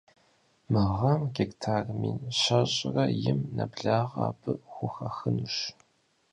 Мы 0.71 0.83
гъэм 0.97 1.21
гектар 1.35 1.83
мин 2.01 2.17
щэщӏрэ 2.39 3.05
им 3.29 3.39
нэблагъэ 3.55 4.19
абы 4.27 4.51
хухахынущ. 4.71 5.57